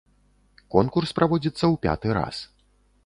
[0.75, 2.35] Конкурс праводзіцца ў пяты раз.